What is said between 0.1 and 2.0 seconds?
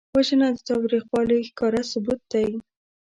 وژنه د تاوتریخوالي ښکاره